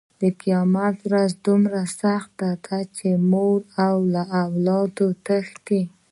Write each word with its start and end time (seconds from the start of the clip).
قیامت 0.41 0.97
ورځ 1.07 1.31
دومره 1.47 1.81
سخته 2.01 2.49
ده 2.65 2.79
چې 2.95 3.07
مور 3.31 3.57
له 4.13 4.23
اولاده 4.43 5.07
تښتي. 5.25 5.81